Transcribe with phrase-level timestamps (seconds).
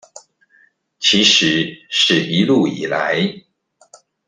[0.99, 3.43] 其實是一路以來